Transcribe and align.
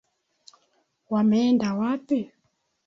Wameenda 1.11 1.67
wapi? 1.79 2.19